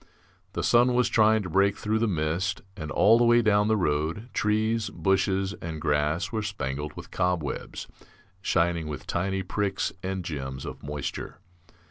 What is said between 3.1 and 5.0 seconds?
the way down the road trees,